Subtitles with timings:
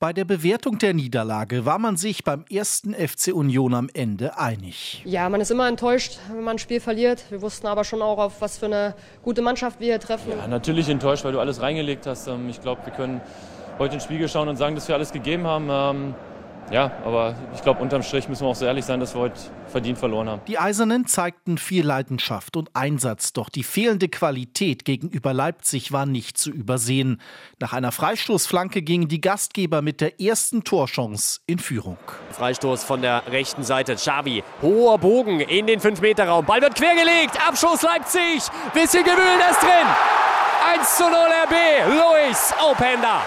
[0.00, 5.02] Bei der Bewertung der Niederlage war man sich beim ersten FC Union am Ende einig.
[5.04, 7.24] Ja, man ist immer enttäuscht, wenn man ein Spiel verliert.
[7.28, 10.30] Wir wussten aber schon auch, auf was für eine gute Mannschaft wir hier treffen.
[10.30, 12.28] Ja, natürlich enttäuscht, weil du alles reingelegt hast.
[12.28, 13.20] Ähm, ich glaube, wir können
[13.78, 16.14] heute ins Spiegel schauen und sagen, dass wir alles gegeben haben.
[16.70, 19.34] Ja, aber ich glaube, unterm Strich müssen wir auch so ehrlich sein, dass wir heute
[19.66, 20.42] verdient verloren haben.
[20.46, 26.38] Die Eisernen zeigten viel Leidenschaft und Einsatz, doch die fehlende Qualität gegenüber Leipzig war nicht
[26.38, 27.20] zu übersehen.
[27.58, 31.98] Nach einer Freistoßflanke gingen die Gastgeber mit der ersten Torchance in Führung.
[32.30, 33.96] Freistoß von der rechten Seite.
[33.96, 36.46] Xavi, hoher Bogen in den 5-Meter-Raum.
[36.46, 37.36] Ball wird quergelegt.
[37.46, 38.42] Abschuss Leipzig.
[38.74, 39.88] Bisschen Gewühl ist drin.
[40.78, 41.54] 1 zu 0 RB.
[41.88, 43.22] Luis Openda.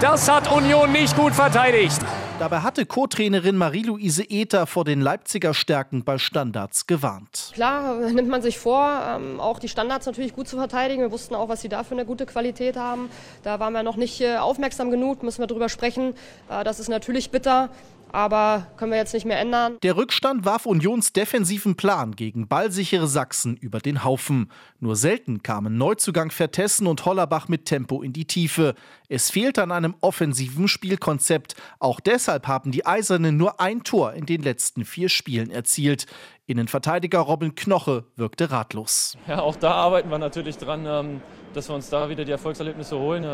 [0.00, 2.00] Das hat Union nicht gut verteidigt.
[2.38, 7.50] Dabei hatte Co-Trainerin Marie-Louise Ether vor den Leipziger Stärken bei Standards gewarnt.
[7.52, 11.02] Klar nimmt man sich vor, ähm, auch die Standards natürlich gut zu verteidigen.
[11.02, 13.10] Wir wussten auch, was sie da für eine gute Qualität haben.
[13.42, 16.14] Da waren wir noch nicht äh, aufmerksam genug, müssen wir drüber sprechen.
[16.48, 17.70] Äh, das ist natürlich bitter
[18.12, 19.78] aber können wir jetzt nicht mehr ändern.
[19.82, 24.50] Der Rückstand warf Unions defensiven Plan gegen ballsichere Sachsen über den Haufen.
[24.80, 28.74] Nur selten kamen Neuzugang Vertessen und Hollerbach mit Tempo in die Tiefe.
[29.08, 31.54] Es fehlt an einem offensiven Spielkonzept.
[31.78, 36.06] Auch deshalb haben die Eisernen nur ein Tor in den letzten vier Spielen erzielt.
[36.46, 39.16] Innenverteidiger Robin Knoche wirkte ratlos.
[39.26, 41.20] Ja, auch da arbeiten wir natürlich dran, ähm,
[41.52, 43.24] dass wir uns da wieder die Erfolgserlebnisse holen.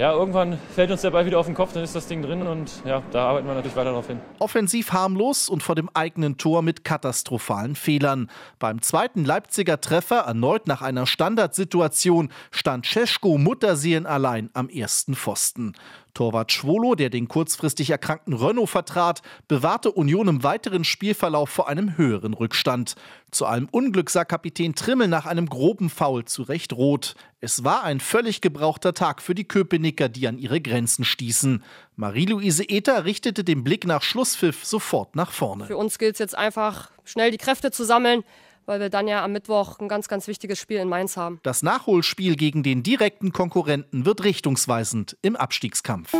[0.00, 2.46] Ja, irgendwann fällt uns der Ball wieder auf den Kopf, dann ist das Ding drin
[2.46, 4.18] und ja, da arbeiten wir natürlich weiter darauf hin.
[4.38, 8.30] Offensiv harmlos und vor dem eigenen Tor mit katastrophalen Fehlern.
[8.58, 15.74] Beim zweiten Leipziger Treffer, erneut nach einer Standardsituation, stand Cesko Mutterseelen allein am ersten Pfosten.
[16.14, 21.96] Torwart Schwolo, der den kurzfristig erkrankten Renault vertrat, bewahrte Union im weiteren Spielverlauf vor einem
[21.96, 22.94] höheren Rückstand.
[23.30, 27.14] Zu allem Unglück sah Kapitän Trimmel nach einem groben Foul zu Recht rot.
[27.40, 31.62] Es war ein völlig gebrauchter Tag für die Köpenicker, die an ihre Grenzen stießen.
[31.96, 35.66] Marie-Louise Ether richtete den Blick nach Schlusspfiff sofort nach vorne.
[35.66, 38.24] Für uns gilt es jetzt einfach, schnell die Kräfte zu sammeln,
[38.70, 41.40] weil wir dann ja am Mittwoch ein ganz, ganz wichtiges Spiel in Mainz haben.
[41.42, 46.14] Das Nachholspiel gegen den direkten Konkurrenten wird richtungsweisend im Abstiegskampf.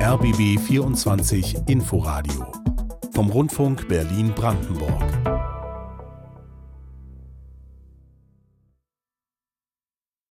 [0.00, 2.52] RBB 24 Inforadio
[3.12, 5.31] vom Rundfunk Berlin-Brandenburg.